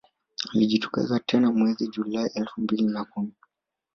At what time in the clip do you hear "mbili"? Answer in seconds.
2.61-2.83